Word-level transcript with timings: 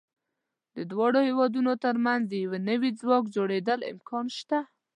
د 0.75 0.77
دواړو 0.91 1.19
هېوادونو 1.29 1.71
تر 1.83 1.95
منځ 2.05 2.21
د 2.27 2.33
یو 2.43 2.53
نوي 2.69 2.89
ځواک 2.99 3.23
جوړېدو 3.35 3.75
امکان 3.93 4.25
شته. 4.37 4.59